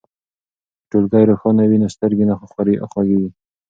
که 0.03 0.83
ټولګی 0.89 1.23
روښانه 1.29 1.63
وي 1.67 1.77
نو 1.81 1.87
سترګې 1.95 2.25
نه 2.29 2.35
خوږیږي. 2.91 3.29